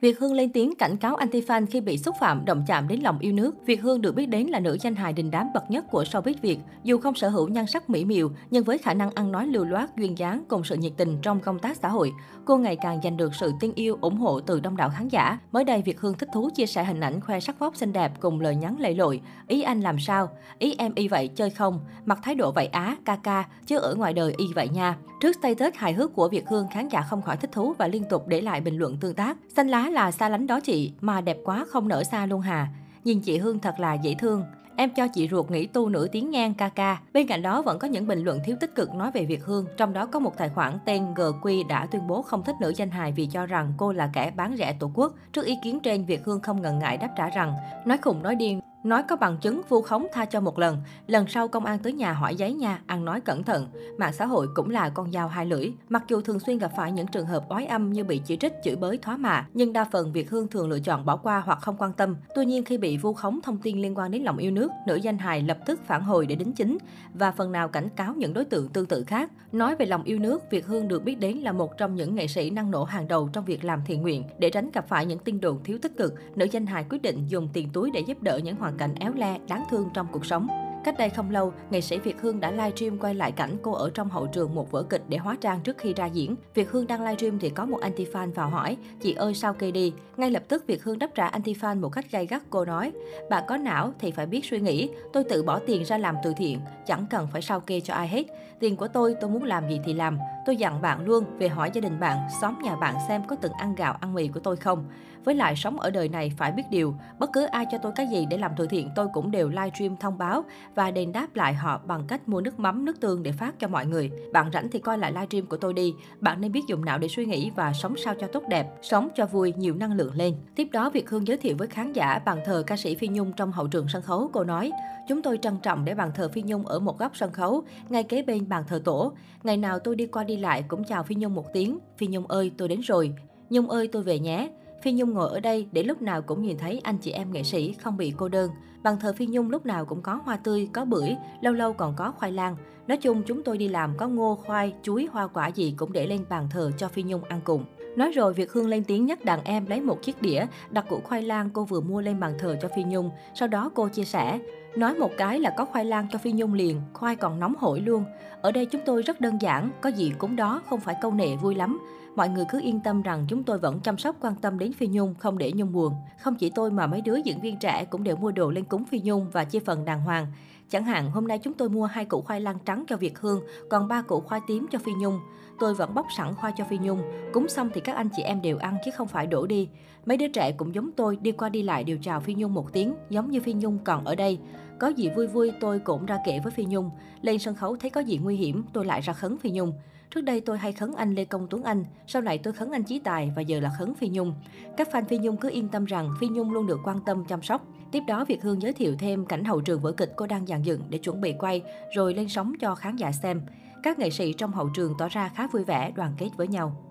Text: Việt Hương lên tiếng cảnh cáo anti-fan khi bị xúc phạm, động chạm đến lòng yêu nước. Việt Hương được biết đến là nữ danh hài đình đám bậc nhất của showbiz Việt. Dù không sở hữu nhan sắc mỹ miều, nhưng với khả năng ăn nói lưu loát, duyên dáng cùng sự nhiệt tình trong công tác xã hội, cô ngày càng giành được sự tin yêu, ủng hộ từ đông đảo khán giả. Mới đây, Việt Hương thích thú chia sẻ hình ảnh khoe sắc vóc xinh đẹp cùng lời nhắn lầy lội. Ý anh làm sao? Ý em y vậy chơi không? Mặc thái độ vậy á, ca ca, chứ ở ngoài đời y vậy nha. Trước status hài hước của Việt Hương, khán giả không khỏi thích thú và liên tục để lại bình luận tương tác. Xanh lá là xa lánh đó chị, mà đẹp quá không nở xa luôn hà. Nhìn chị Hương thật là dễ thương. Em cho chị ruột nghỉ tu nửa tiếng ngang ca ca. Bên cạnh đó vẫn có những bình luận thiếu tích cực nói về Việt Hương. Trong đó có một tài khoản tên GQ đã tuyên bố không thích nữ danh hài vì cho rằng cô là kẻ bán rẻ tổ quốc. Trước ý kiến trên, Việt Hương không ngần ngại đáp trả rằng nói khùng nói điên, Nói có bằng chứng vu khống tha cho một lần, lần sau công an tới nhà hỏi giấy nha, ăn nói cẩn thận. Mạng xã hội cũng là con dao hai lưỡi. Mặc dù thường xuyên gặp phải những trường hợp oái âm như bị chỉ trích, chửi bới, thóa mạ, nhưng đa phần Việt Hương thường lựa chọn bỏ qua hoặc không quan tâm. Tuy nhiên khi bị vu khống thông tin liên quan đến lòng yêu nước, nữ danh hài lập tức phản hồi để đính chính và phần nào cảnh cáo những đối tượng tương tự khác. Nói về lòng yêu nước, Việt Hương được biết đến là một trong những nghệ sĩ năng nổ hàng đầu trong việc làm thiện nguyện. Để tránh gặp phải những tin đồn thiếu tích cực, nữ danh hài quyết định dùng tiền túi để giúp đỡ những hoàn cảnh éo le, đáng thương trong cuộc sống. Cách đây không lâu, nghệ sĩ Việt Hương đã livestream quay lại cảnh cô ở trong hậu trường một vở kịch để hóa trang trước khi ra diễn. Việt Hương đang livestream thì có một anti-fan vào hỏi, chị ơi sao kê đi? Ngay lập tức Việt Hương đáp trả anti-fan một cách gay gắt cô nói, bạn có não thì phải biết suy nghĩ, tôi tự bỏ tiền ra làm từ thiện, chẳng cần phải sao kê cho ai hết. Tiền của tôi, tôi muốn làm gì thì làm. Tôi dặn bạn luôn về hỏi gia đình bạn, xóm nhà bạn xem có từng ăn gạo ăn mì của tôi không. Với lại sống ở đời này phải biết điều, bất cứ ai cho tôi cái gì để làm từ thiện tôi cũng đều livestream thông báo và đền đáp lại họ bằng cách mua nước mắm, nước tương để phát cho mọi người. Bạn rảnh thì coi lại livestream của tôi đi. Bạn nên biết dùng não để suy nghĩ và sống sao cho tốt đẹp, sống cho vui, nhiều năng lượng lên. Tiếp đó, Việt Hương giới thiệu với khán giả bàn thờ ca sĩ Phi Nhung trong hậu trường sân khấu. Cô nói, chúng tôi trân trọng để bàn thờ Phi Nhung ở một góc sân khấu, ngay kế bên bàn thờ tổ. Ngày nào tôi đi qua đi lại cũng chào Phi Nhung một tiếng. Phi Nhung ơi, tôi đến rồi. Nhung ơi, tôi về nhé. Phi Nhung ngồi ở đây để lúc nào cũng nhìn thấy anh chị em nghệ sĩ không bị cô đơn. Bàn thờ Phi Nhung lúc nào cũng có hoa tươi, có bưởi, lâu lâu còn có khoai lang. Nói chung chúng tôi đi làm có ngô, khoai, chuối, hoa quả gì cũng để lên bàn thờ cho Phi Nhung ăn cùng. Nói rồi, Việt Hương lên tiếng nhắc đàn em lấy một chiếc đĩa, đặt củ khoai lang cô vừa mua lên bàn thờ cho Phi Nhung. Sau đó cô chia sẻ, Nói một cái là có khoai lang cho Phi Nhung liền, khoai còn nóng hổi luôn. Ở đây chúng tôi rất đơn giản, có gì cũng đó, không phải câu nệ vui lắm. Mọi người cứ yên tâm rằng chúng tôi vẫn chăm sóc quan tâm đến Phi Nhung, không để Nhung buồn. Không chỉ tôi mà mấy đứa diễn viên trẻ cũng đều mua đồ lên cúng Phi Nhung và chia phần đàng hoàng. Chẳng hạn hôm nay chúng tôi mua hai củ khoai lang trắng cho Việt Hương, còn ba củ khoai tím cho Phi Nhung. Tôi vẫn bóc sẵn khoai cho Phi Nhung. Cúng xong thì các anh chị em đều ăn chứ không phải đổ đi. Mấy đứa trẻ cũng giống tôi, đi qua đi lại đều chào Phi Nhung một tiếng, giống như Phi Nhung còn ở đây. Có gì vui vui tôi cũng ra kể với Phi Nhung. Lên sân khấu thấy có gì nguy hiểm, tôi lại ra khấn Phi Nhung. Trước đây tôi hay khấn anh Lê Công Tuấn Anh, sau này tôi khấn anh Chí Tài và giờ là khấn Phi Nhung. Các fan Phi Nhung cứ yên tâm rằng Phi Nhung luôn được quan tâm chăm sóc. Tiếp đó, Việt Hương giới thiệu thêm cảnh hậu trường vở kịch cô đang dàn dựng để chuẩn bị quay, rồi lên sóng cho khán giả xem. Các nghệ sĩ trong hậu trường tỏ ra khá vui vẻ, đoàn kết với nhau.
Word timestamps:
Việt 0.00 0.18
Hương 0.18 0.32
lên 0.32 0.52
tiếng 0.52 0.74
cảnh 0.78 0.96
cáo 0.96 1.16
anti-fan 1.16 1.66
khi 1.66 1.80
bị 1.80 1.98
xúc 1.98 2.14
phạm, 2.20 2.44
động 2.44 2.64
chạm 2.66 2.88
đến 2.88 3.00
lòng 3.00 3.18
yêu 3.18 3.32
nước. 3.32 3.66
Việt 3.66 3.82
Hương 3.82 4.00
được 4.00 4.14
biết 4.14 4.26
đến 4.26 4.46
là 4.46 4.60
nữ 4.60 4.76
danh 4.80 4.94
hài 4.94 5.12
đình 5.12 5.30
đám 5.30 5.46
bậc 5.54 5.70
nhất 5.70 5.84
của 5.90 6.02
showbiz 6.02 6.34
Việt. 6.42 6.58
Dù 6.84 6.98
không 6.98 7.14
sở 7.14 7.28
hữu 7.28 7.48
nhan 7.48 7.66
sắc 7.66 7.90
mỹ 7.90 8.04
miều, 8.04 8.30
nhưng 8.50 8.64
với 8.64 8.78
khả 8.78 8.94
năng 8.94 9.10
ăn 9.10 9.32
nói 9.32 9.46
lưu 9.46 9.64
loát, 9.64 9.96
duyên 9.96 10.18
dáng 10.18 10.44
cùng 10.48 10.64
sự 10.64 10.76
nhiệt 10.76 10.92
tình 10.96 11.18
trong 11.22 11.40
công 11.40 11.58
tác 11.58 11.76
xã 11.76 11.88
hội, 11.88 12.12
cô 12.44 12.56
ngày 12.56 12.76
càng 12.76 13.00
giành 13.02 13.16
được 13.16 13.34
sự 13.34 13.52
tin 13.60 13.72
yêu, 13.74 13.98
ủng 14.00 14.16
hộ 14.16 14.40
từ 14.40 14.60
đông 14.60 14.76
đảo 14.76 14.90
khán 14.94 15.08
giả. 15.08 15.38
Mới 15.52 15.64
đây, 15.64 15.82
Việt 15.82 16.00
Hương 16.00 16.14
thích 16.14 16.28
thú 16.34 16.50
chia 16.54 16.66
sẻ 16.66 16.84
hình 16.84 17.00
ảnh 17.00 17.20
khoe 17.20 17.40
sắc 17.40 17.58
vóc 17.58 17.76
xinh 17.76 17.92
đẹp 17.92 18.12
cùng 18.20 18.40
lời 18.40 18.56
nhắn 18.56 18.76
lầy 18.80 18.94
lội. 18.94 19.20
Ý 19.48 19.62
anh 19.62 19.80
làm 19.80 19.98
sao? 19.98 20.30
Ý 20.58 20.74
em 20.78 20.92
y 20.94 21.08
vậy 21.08 21.28
chơi 21.28 21.50
không? 21.50 21.80
Mặc 22.04 22.18
thái 22.22 22.34
độ 22.34 22.52
vậy 22.52 22.66
á, 22.66 22.96
ca 23.04 23.16
ca, 23.16 23.44
chứ 23.66 23.78
ở 23.78 23.94
ngoài 23.94 24.12
đời 24.12 24.34
y 24.36 24.44
vậy 24.54 24.68
nha. 24.68 24.96
Trước 25.20 25.36
status 25.36 25.74
hài 25.74 25.92
hước 25.92 26.14
của 26.14 26.28
Việt 26.28 26.48
Hương, 26.48 26.66
khán 26.70 26.88
giả 26.88 27.00
không 27.00 27.22
khỏi 27.22 27.36
thích 27.36 27.52
thú 27.52 27.74
và 27.78 27.88
liên 27.88 28.04
tục 28.10 28.28
để 28.28 28.40
lại 28.40 28.60
bình 28.60 28.78
luận 28.78 28.96
tương 29.00 29.14
tác. 29.14 29.36
Xanh 29.56 29.68
lá 29.68 29.87
là 29.90 30.10
xa 30.10 30.28
lánh 30.28 30.46
đó 30.46 30.60
chị, 30.60 30.92
mà 31.00 31.20
đẹp 31.20 31.36
quá 31.44 31.64
không 31.68 31.88
nở 31.88 32.04
xa 32.04 32.26
luôn 32.26 32.40
hà. 32.40 32.68
Nhìn 33.04 33.20
chị 33.20 33.38
Hương 33.38 33.58
thật 33.58 33.74
là 33.78 33.94
dễ 33.94 34.14
thương. 34.18 34.44
Em 34.76 34.90
cho 34.90 35.08
chị 35.08 35.28
ruột 35.28 35.50
nghỉ 35.50 35.66
tu 35.66 35.88
nửa 35.88 36.06
tiếng 36.08 36.30
ngang 36.30 36.54
ca 36.54 36.68
ca. 36.68 37.00
Bên 37.12 37.26
cạnh 37.26 37.42
đó 37.42 37.62
vẫn 37.62 37.78
có 37.78 37.88
những 37.88 38.06
bình 38.06 38.24
luận 38.24 38.40
thiếu 38.44 38.56
tích 38.60 38.74
cực 38.74 38.94
nói 38.94 39.10
về 39.14 39.24
Việt 39.24 39.44
Hương. 39.44 39.66
Trong 39.76 39.92
đó 39.92 40.06
có 40.06 40.18
một 40.18 40.38
tài 40.38 40.48
khoản 40.48 40.78
tên 40.84 41.14
GQ 41.14 41.66
đã 41.66 41.86
tuyên 41.86 42.06
bố 42.06 42.22
không 42.22 42.42
thích 42.44 42.56
nữ 42.60 42.72
danh 42.76 42.90
hài 42.90 43.12
vì 43.12 43.26
cho 43.26 43.46
rằng 43.46 43.72
cô 43.76 43.92
là 43.92 44.10
kẻ 44.12 44.32
bán 44.36 44.56
rẻ 44.58 44.76
tổ 44.80 44.90
quốc. 44.94 45.14
Trước 45.32 45.46
ý 45.46 45.56
kiến 45.62 45.80
trên, 45.80 46.04
Việt 46.04 46.24
Hương 46.24 46.40
không 46.40 46.62
ngần 46.62 46.78
ngại 46.78 46.96
đáp 46.96 47.08
trả 47.16 47.28
rằng 47.28 47.54
nói 47.86 47.98
khùng 47.98 48.22
nói 48.22 48.34
điên, 48.34 48.60
Nói 48.84 49.02
có 49.02 49.16
bằng 49.16 49.36
chứng 49.40 49.62
vu 49.68 49.82
khống 49.82 50.06
tha 50.12 50.24
cho 50.24 50.40
một 50.40 50.58
lần, 50.58 50.78
lần 51.06 51.26
sau 51.26 51.48
công 51.48 51.64
an 51.64 51.78
tới 51.78 51.92
nhà 51.92 52.12
hỏi 52.12 52.36
giấy 52.36 52.52
nha, 52.52 52.80
ăn 52.86 53.04
nói 53.04 53.20
cẩn 53.20 53.42
thận. 53.42 53.68
Mạng 53.98 54.12
xã 54.12 54.26
hội 54.26 54.46
cũng 54.54 54.70
là 54.70 54.88
con 54.88 55.12
dao 55.12 55.28
hai 55.28 55.46
lưỡi. 55.46 55.72
Mặc 55.88 56.04
dù 56.08 56.20
thường 56.20 56.40
xuyên 56.40 56.58
gặp 56.58 56.72
phải 56.76 56.92
những 56.92 57.06
trường 57.06 57.26
hợp 57.26 57.44
oái 57.48 57.66
âm 57.66 57.92
như 57.92 58.04
bị 58.04 58.20
chỉ 58.24 58.36
trích, 58.36 58.52
chửi 58.64 58.76
bới, 58.76 58.98
thóa 58.98 59.16
mạ, 59.16 59.46
nhưng 59.54 59.72
đa 59.72 59.84
phần 59.84 60.12
Việt 60.12 60.30
Hương 60.30 60.48
thường 60.48 60.68
lựa 60.68 60.78
chọn 60.78 61.04
bỏ 61.04 61.16
qua 61.16 61.42
hoặc 61.46 61.58
không 61.62 61.76
quan 61.78 61.92
tâm. 61.92 62.16
Tuy 62.34 62.44
nhiên 62.44 62.64
khi 62.64 62.78
bị 62.78 62.96
vu 62.96 63.12
khống 63.12 63.40
thông 63.42 63.58
tin 63.58 63.82
liên 63.82 63.98
quan 63.98 64.10
đến 64.10 64.22
lòng 64.22 64.36
yêu 64.36 64.50
nước, 64.50 64.70
nữ 64.86 64.94
danh 64.94 65.18
hài 65.18 65.42
lập 65.42 65.58
tức 65.66 65.80
phản 65.86 66.02
hồi 66.02 66.26
để 66.26 66.34
đính 66.34 66.52
chính 66.52 66.78
và 67.14 67.30
phần 67.32 67.52
nào 67.52 67.68
cảnh 67.68 67.88
cáo 67.96 68.14
những 68.14 68.34
đối 68.34 68.44
tượng 68.44 68.68
tương 68.68 68.86
tự 68.86 69.04
khác. 69.04 69.30
Nói 69.52 69.76
về 69.76 69.86
lòng 69.86 70.02
yêu 70.02 70.18
nước, 70.18 70.50
Việt 70.50 70.66
Hương 70.66 70.88
được 70.88 71.04
biết 71.04 71.18
đến 71.18 71.36
là 71.36 71.52
một 71.52 71.78
trong 71.78 71.94
những 71.94 72.14
nghệ 72.14 72.26
sĩ 72.26 72.50
năng 72.50 72.70
nổ 72.70 72.84
hàng 72.84 73.08
đầu 73.08 73.28
trong 73.32 73.44
việc 73.44 73.64
làm 73.64 73.80
thiện 73.86 74.02
nguyện. 74.02 74.24
Để 74.38 74.50
tránh 74.50 74.70
gặp 74.70 74.88
phải 74.88 75.06
những 75.06 75.18
tin 75.18 75.40
đồn 75.40 75.62
thiếu 75.64 75.78
tích 75.82 75.96
cực, 75.96 76.14
nữ 76.34 76.46
danh 76.52 76.66
hài 76.66 76.84
quyết 76.90 77.02
định 77.02 77.26
dùng 77.28 77.48
tiền 77.52 77.68
túi 77.72 77.90
để 77.90 78.00
giúp 78.00 78.22
đỡ 78.22 78.38
những 78.38 78.56
hoàn 78.68 78.78
cảnh 78.78 78.94
éo 78.94 79.12
le, 79.12 79.38
đáng 79.48 79.64
thương 79.70 79.88
trong 79.94 80.06
cuộc 80.12 80.26
sống. 80.26 80.67
Cách 80.84 80.98
đây 80.98 81.10
không 81.10 81.30
lâu, 81.30 81.52
nghệ 81.70 81.80
sĩ 81.80 81.98
Việt 81.98 82.20
Hương 82.20 82.40
đã 82.40 82.50
livestream 82.50 82.98
quay 82.98 83.14
lại 83.14 83.32
cảnh 83.32 83.56
cô 83.62 83.72
ở 83.72 83.90
trong 83.94 84.08
hậu 84.08 84.26
trường 84.26 84.54
một 84.54 84.70
vở 84.70 84.82
kịch 84.82 85.02
để 85.08 85.16
hóa 85.16 85.36
trang 85.40 85.60
trước 85.60 85.78
khi 85.78 85.94
ra 85.94 86.06
diễn. 86.06 86.36
Việt 86.54 86.70
Hương 86.70 86.86
đang 86.86 87.00
livestream 87.00 87.38
thì 87.38 87.50
có 87.50 87.66
một 87.66 87.80
anti-fan 87.80 88.32
vào 88.32 88.50
hỏi, 88.50 88.76
chị 89.00 89.12
ơi 89.12 89.34
sao 89.34 89.54
kê 89.54 89.70
đi? 89.70 89.92
Ngay 90.16 90.30
lập 90.30 90.42
tức 90.48 90.64
Việt 90.66 90.84
Hương 90.84 90.98
đáp 90.98 91.10
trả 91.14 91.30
anti-fan 91.30 91.80
một 91.80 91.88
cách 91.88 92.10
gay 92.10 92.26
gắt 92.26 92.42
cô 92.50 92.64
nói, 92.64 92.92
bạn 93.30 93.44
có 93.48 93.56
não 93.56 93.92
thì 93.98 94.10
phải 94.10 94.26
biết 94.26 94.44
suy 94.44 94.60
nghĩ, 94.60 94.90
tôi 95.12 95.24
tự 95.24 95.42
bỏ 95.42 95.58
tiền 95.58 95.84
ra 95.84 95.98
làm 95.98 96.16
từ 96.24 96.34
thiện, 96.36 96.60
chẳng 96.86 97.06
cần 97.10 97.28
phải 97.32 97.42
sao 97.42 97.60
kê 97.60 97.80
cho 97.80 97.94
ai 97.94 98.08
hết. 98.08 98.26
Tiền 98.60 98.76
của 98.76 98.88
tôi, 98.88 99.14
tôi 99.20 99.30
muốn 99.30 99.42
làm 99.42 99.68
gì 99.68 99.80
thì 99.84 99.92
làm. 99.92 100.18
Tôi 100.46 100.56
dặn 100.56 100.82
bạn 100.82 101.04
luôn 101.04 101.24
về 101.38 101.48
hỏi 101.48 101.70
gia 101.74 101.80
đình 101.80 102.00
bạn, 102.00 102.18
xóm 102.40 102.54
nhà 102.62 102.76
bạn 102.76 102.94
xem 103.08 103.22
có 103.26 103.36
từng 103.36 103.52
ăn 103.52 103.74
gạo 103.74 103.96
ăn 104.00 104.14
mì 104.14 104.28
của 104.28 104.40
tôi 104.40 104.56
không. 104.56 104.84
Với 105.24 105.34
lại 105.34 105.56
sống 105.56 105.80
ở 105.80 105.90
đời 105.90 106.08
này 106.08 106.32
phải 106.36 106.52
biết 106.52 106.62
điều, 106.70 106.94
bất 107.18 107.30
cứ 107.32 107.44
ai 107.44 107.66
cho 107.70 107.78
tôi 107.78 107.92
cái 107.96 108.06
gì 108.06 108.26
để 108.30 108.38
làm 108.38 108.52
từ 108.56 108.66
thiện 108.66 108.90
tôi 108.94 109.08
cũng 109.12 109.30
đều 109.30 109.48
livestream 109.48 109.96
thông 109.96 110.18
báo 110.18 110.44
và 110.78 110.90
đền 110.90 111.12
đáp 111.12 111.36
lại 111.36 111.54
họ 111.54 111.80
bằng 111.86 112.04
cách 112.08 112.28
mua 112.28 112.40
nước 112.40 112.58
mắm, 112.58 112.84
nước 112.84 113.00
tương 113.00 113.22
để 113.22 113.32
phát 113.32 113.58
cho 113.58 113.68
mọi 113.68 113.86
người. 113.86 114.10
Bạn 114.32 114.50
rảnh 114.52 114.68
thì 114.70 114.78
coi 114.78 114.98
lại 114.98 115.12
livestream 115.12 115.46
của 115.46 115.56
tôi 115.56 115.74
đi. 115.74 115.94
Bạn 116.20 116.40
nên 116.40 116.52
biết 116.52 116.60
dùng 116.68 116.84
não 116.84 116.98
để 116.98 117.08
suy 117.08 117.26
nghĩ 117.26 117.50
và 117.56 117.72
sống 117.72 117.96
sao 117.96 118.14
cho 118.20 118.26
tốt 118.26 118.42
đẹp, 118.48 118.66
sống 118.82 119.08
cho 119.16 119.26
vui, 119.26 119.54
nhiều 119.56 119.74
năng 119.74 119.92
lượng 119.92 120.14
lên. 120.14 120.34
Tiếp 120.54 120.68
đó, 120.72 120.90
Việt 120.90 121.10
Hương 121.10 121.26
giới 121.26 121.36
thiệu 121.36 121.56
với 121.58 121.68
khán 121.68 121.92
giả 121.92 122.18
bàn 122.24 122.38
thờ 122.46 122.62
ca 122.66 122.76
sĩ 122.76 122.94
Phi 122.94 123.08
Nhung 123.08 123.32
trong 123.32 123.52
hậu 123.52 123.68
trường 123.68 123.88
sân 123.88 124.02
khấu. 124.02 124.30
Cô 124.32 124.44
nói, 124.44 124.72
chúng 125.08 125.22
tôi 125.22 125.38
trân 125.42 125.56
trọng 125.62 125.84
để 125.84 125.94
bàn 125.94 126.10
thờ 126.14 126.28
Phi 126.28 126.42
Nhung 126.42 126.66
ở 126.66 126.78
một 126.78 126.98
góc 126.98 127.16
sân 127.16 127.32
khấu, 127.32 127.62
ngay 127.88 128.02
kế 128.02 128.22
bên 128.22 128.48
bàn 128.48 128.64
thờ 128.68 128.82
tổ. 128.84 129.12
Ngày 129.42 129.56
nào 129.56 129.78
tôi 129.78 129.96
đi 129.96 130.06
qua 130.06 130.24
đi 130.24 130.36
lại 130.36 130.64
cũng 130.68 130.84
chào 130.84 131.02
Phi 131.02 131.14
Nhung 131.14 131.34
một 131.34 131.52
tiếng. 131.52 131.78
Phi 131.96 132.06
Nhung 132.06 132.26
ơi, 132.26 132.52
tôi 132.58 132.68
đến 132.68 132.80
rồi. 132.80 133.14
Nhung 133.50 133.70
ơi, 133.70 133.88
tôi 133.92 134.02
về 134.02 134.18
nhé. 134.18 134.50
Phi 134.82 134.92
Nhung 134.92 135.14
ngồi 135.14 135.30
ở 135.30 135.40
đây 135.40 135.66
để 135.72 135.82
lúc 135.82 136.02
nào 136.02 136.22
cũng 136.22 136.42
nhìn 136.42 136.58
thấy 136.58 136.80
anh 136.84 136.98
chị 136.98 137.10
em 137.10 137.32
nghệ 137.32 137.42
sĩ 137.42 137.72
không 137.72 137.96
bị 137.96 138.12
cô 138.16 138.28
đơn. 138.28 138.50
Bàn 138.82 138.96
thờ 139.00 139.12
Phi 139.12 139.26
Nhung 139.26 139.50
lúc 139.50 139.66
nào 139.66 139.84
cũng 139.84 140.02
có 140.02 140.20
hoa 140.24 140.36
tươi, 140.36 140.68
có 140.72 140.84
bưởi, 140.84 141.16
lâu 141.40 141.52
lâu 141.52 141.72
còn 141.72 141.96
có 141.96 142.12
khoai 142.12 142.32
lang. 142.32 142.56
Nói 142.88 142.96
chung 142.96 143.22
chúng 143.22 143.42
tôi 143.42 143.58
đi 143.58 143.68
làm 143.68 143.96
có 143.96 144.08
ngô, 144.08 144.34
khoai, 144.34 144.74
chuối, 144.82 145.08
hoa 145.12 145.26
quả 145.26 145.48
gì 145.48 145.74
cũng 145.76 145.92
để 145.92 146.06
lên 146.06 146.24
bàn 146.28 146.48
thờ 146.50 146.70
cho 146.78 146.88
Phi 146.88 147.02
Nhung 147.02 147.24
ăn 147.24 147.40
cùng. 147.44 147.64
Nói 147.96 148.10
rồi, 148.10 148.34
Việt 148.34 148.52
Hương 148.52 148.68
lên 148.68 148.84
tiếng 148.84 149.06
nhắc 149.06 149.24
đàn 149.24 149.44
em 149.44 149.66
lấy 149.66 149.80
một 149.80 150.02
chiếc 150.02 150.22
đĩa, 150.22 150.46
đặt 150.70 150.88
củ 150.88 151.00
khoai 151.00 151.22
lang 151.22 151.50
cô 151.52 151.64
vừa 151.64 151.80
mua 151.80 152.00
lên 152.00 152.20
bàn 152.20 152.34
thờ 152.38 152.56
cho 152.62 152.68
Phi 152.76 152.84
Nhung. 152.84 153.10
Sau 153.34 153.48
đó 153.48 153.70
cô 153.74 153.88
chia 153.88 154.04
sẻ, 154.04 154.38
Nói 154.76 154.94
một 154.94 155.10
cái 155.18 155.40
là 155.40 155.50
có 155.50 155.64
khoai 155.64 155.84
lang 155.84 156.06
cho 156.10 156.18
Phi 156.18 156.32
Nhung 156.32 156.54
liền, 156.54 156.80
khoai 156.92 157.16
còn 157.16 157.40
nóng 157.40 157.54
hổi 157.58 157.80
luôn. 157.80 158.04
Ở 158.42 158.52
đây 158.52 158.66
chúng 158.66 158.80
tôi 158.86 159.02
rất 159.02 159.20
đơn 159.20 159.42
giản, 159.42 159.70
có 159.80 159.88
gì 159.88 160.12
cũng 160.18 160.36
đó, 160.36 160.62
không 160.68 160.80
phải 160.80 160.96
câu 161.02 161.12
nệ 161.12 161.36
vui 161.36 161.54
lắm. 161.54 161.80
Mọi 162.16 162.28
người 162.28 162.44
cứ 162.52 162.60
yên 162.60 162.80
tâm 162.80 163.02
rằng 163.02 163.26
chúng 163.28 163.44
tôi 163.44 163.58
vẫn 163.58 163.80
chăm 163.80 163.98
sóc 163.98 164.16
quan 164.20 164.34
tâm 164.34 164.58
đến 164.58 164.72
Phi 164.72 164.86
Nhung, 164.86 165.14
không 165.18 165.38
để 165.38 165.52
Nhung 165.52 165.72
buồn. 165.72 165.94
Không 166.20 166.34
chỉ 166.34 166.50
tôi 166.50 166.70
mà 166.70 166.86
mấy 166.86 167.00
đứa 167.00 167.16
diễn 167.16 167.40
viên 167.40 167.56
trẻ 167.56 167.84
cũng 167.84 168.04
đều 168.04 168.16
mua 168.16 168.30
đồ 168.30 168.50
lên 168.50 168.64
cúng 168.64 168.84
Phi 168.84 169.00
Nhung 169.00 169.30
và 169.32 169.44
chia 169.44 169.60
phần 169.60 169.84
đàng 169.84 170.00
hoàng. 170.00 170.26
Chẳng 170.70 170.84
hạn 170.84 171.10
hôm 171.10 171.28
nay 171.28 171.38
chúng 171.38 171.54
tôi 171.54 171.68
mua 171.68 171.84
hai 171.84 172.04
củ 172.04 172.22
khoai 172.22 172.40
lang 172.40 172.58
trắng 172.64 172.84
cho 172.88 172.96
Việt 172.96 173.18
Hương, 173.18 173.40
còn 173.70 173.88
ba 173.88 174.02
củ 174.02 174.20
khoai 174.20 174.40
tím 174.46 174.66
cho 174.70 174.78
Phi 174.78 174.92
Nhung. 174.92 175.20
Tôi 175.58 175.74
vẫn 175.74 175.94
bóc 175.94 176.06
sẵn 176.16 176.34
khoai 176.34 176.52
cho 176.56 176.64
Phi 176.64 176.78
Nhung. 176.78 177.02
Cúng 177.32 177.48
xong 177.48 177.70
thì 177.74 177.80
các 177.80 177.96
anh 177.96 178.08
chị 178.16 178.22
em 178.22 178.42
đều 178.42 178.58
ăn 178.58 178.76
chứ 178.84 178.90
không 178.90 179.08
phải 179.08 179.26
đổ 179.26 179.46
đi. 179.46 179.68
Mấy 180.06 180.16
đứa 180.16 180.28
trẻ 180.28 180.52
cũng 180.52 180.74
giống 180.74 180.90
tôi, 180.92 181.16
đi 181.16 181.32
qua 181.32 181.48
đi 181.48 181.62
lại 181.62 181.84
đều 181.84 181.98
chào 182.02 182.20
Phi 182.20 182.34
Nhung 182.34 182.54
một 182.54 182.72
tiếng, 182.72 182.94
giống 183.10 183.30
như 183.30 183.40
Phi 183.40 183.52
Nhung 183.52 183.78
còn 183.84 184.04
ở 184.04 184.14
đây. 184.14 184.38
Có 184.78 184.88
gì 184.88 185.10
vui 185.16 185.26
vui 185.26 185.52
tôi 185.60 185.78
cũng 185.78 186.06
ra 186.06 186.18
kể 186.26 186.40
với 186.44 186.52
Phi 186.52 186.64
Nhung. 186.64 186.90
Lên 187.22 187.38
sân 187.38 187.54
khấu 187.54 187.76
thấy 187.76 187.90
có 187.90 188.00
gì 188.00 188.18
nguy 188.18 188.36
hiểm, 188.36 188.64
tôi 188.72 188.84
lại 188.84 189.00
ra 189.00 189.12
khấn 189.12 189.38
Phi 189.38 189.50
Nhung. 189.50 189.72
Trước 190.10 190.20
đây 190.20 190.40
tôi 190.40 190.58
hay 190.58 190.72
khấn 190.72 190.94
anh 190.94 191.14
Lê 191.14 191.24
Công 191.24 191.46
Tuấn 191.50 191.62
Anh, 191.62 191.84
sau 192.06 192.22
này 192.22 192.38
tôi 192.38 192.52
khấn 192.52 192.72
anh 192.72 192.82
Chí 192.82 192.98
Tài 192.98 193.32
và 193.36 193.42
giờ 193.42 193.60
là 193.60 193.70
khấn 193.78 193.94
Phi 193.94 194.08
Nhung. 194.08 194.34
Các 194.76 194.88
fan 194.92 195.04
Phi 195.04 195.18
Nhung 195.18 195.36
cứ 195.36 195.50
yên 195.50 195.68
tâm 195.68 195.84
rằng 195.84 196.10
Phi 196.20 196.28
Nhung 196.28 196.52
luôn 196.52 196.66
được 196.66 196.80
quan 196.84 197.00
tâm 197.06 197.24
chăm 197.24 197.42
sóc. 197.42 197.66
Tiếp 197.92 198.02
đó, 198.06 198.24
Việt 198.24 198.42
Hương 198.42 198.62
giới 198.62 198.72
thiệu 198.72 198.96
thêm 198.98 199.26
cảnh 199.26 199.44
hậu 199.44 199.60
trường 199.60 199.80
vở 199.80 199.92
kịch 199.92 200.12
cô 200.16 200.26
đang 200.26 200.46
dàn 200.46 200.62
dựng 200.62 200.82
để 200.88 200.98
chuẩn 200.98 201.20
bị 201.20 201.34
quay, 201.38 201.62
rồi 201.94 202.14
lên 202.14 202.28
sóng 202.28 202.52
cho 202.60 202.74
khán 202.74 202.96
giả 202.96 203.12
xem. 203.12 203.42
Các 203.82 203.98
nghệ 203.98 204.10
sĩ 204.10 204.32
trong 204.32 204.52
hậu 204.52 204.68
trường 204.74 204.94
tỏ 204.98 205.08
ra 205.08 205.28
khá 205.28 205.46
vui 205.46 205.64
vẻ, 205.64 205.92
đoàn 205.96 206.12
kết 206.18 206.28
với 206.36 206.48
nhau. 206.48 206.87